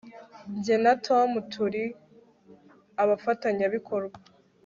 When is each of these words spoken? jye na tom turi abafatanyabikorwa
jye 0.63 0.75
na 0.83 0.93
tom 1.05 1.29
turi 1.51 1.83
abafatanyabikorwa 3.03 4.17